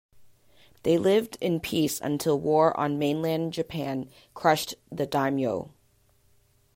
[0.81, 5.75] They lived in peace until war on mainland Japan crushed the Daimyo.